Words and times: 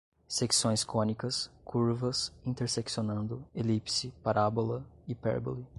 secções 0.27 0.83
cônicas, 0.83 1.51
curvas, 1.63 2.33
interseccionando, 2.43 3.45
elipse, 3.53 4.11
parábola, 4.23 4.83
hipérbole 5.07 5.63